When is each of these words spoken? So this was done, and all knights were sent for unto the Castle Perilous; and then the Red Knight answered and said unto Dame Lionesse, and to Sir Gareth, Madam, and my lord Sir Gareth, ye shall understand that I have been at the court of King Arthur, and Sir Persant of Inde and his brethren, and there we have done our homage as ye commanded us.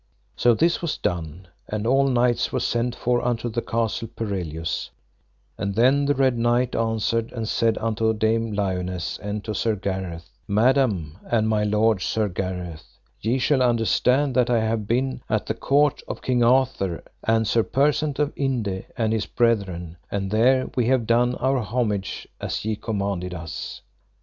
So 0.35 0.55
this 0.55 0.81
was 0.81 0.97
done, 0.97 1.47
and 1.67 1.85
all 1.85 2.07
knights 2.07 2.51
were 2.51 2.59
sent 2.59 2.95
for 2.95 3.23
unto 3.23 3.49
the 3.49 3.61
Castle 3.61 4.07
Perilous; 4.07 4.89
and 5.59 5.75
then 5.75 6.05
the 6.05 6.15
Red 6.15 6.39
Knight 6.39 6.75
answered 6.75 7.31
and 7.33 7.47
said 7.47 7.77
unto 7.77 8.11
Dame 8.11 8.51
Lionesse, 8.51 9.19
and 9.19 9.43
to 9.43 9.53
Sir 9.53 9.75
Gareth, 9.75 10.27
Madam, 10.47 11.19
and 11.29 11.47
my 11.47 11.63
lord 11.63 12.01
Sir 12.01 12.29
Gareth, 12.29 12.81
ye 13.21 13.37
shall 13.37 13.61
understand 13.61 14.33
that 14.33 14.49
I 14.49 14.61
have 14.61 14.87
been 14.87 15.21
at 15.29 15.45
the 15.45 15.53
court 15.53 16.01
of 16.07 16.23
King 16.23 16.43
Arthur, 16.43 17.03
and 17.23 17.47
Sir 17.47 17.61
Persant 17.61 18.17
of 18.17 18.33
Inde 18.35 18.83
and 18.97 19.13
his 19.13 19.27
brethren, 19.27 19.97
and 20.09 20.31
there 20.31 20.67
we 20.75 20.87
have 20.87 21.05
done 21.05 21.35
our 21.35 21.59
homage 21.59 22.27
as 22.39 22.65
ye 22.65 22.75
commanded 22.75 23.35
us. 23.35 23.81